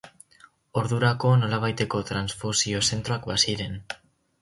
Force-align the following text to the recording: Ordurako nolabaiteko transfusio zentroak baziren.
Ordurako 0.81 1.35
nolabaiteko 1.43 2.03
transfusio 2.09 2.85
zentroak 2.93 3.33
baziren. 3.37 3.83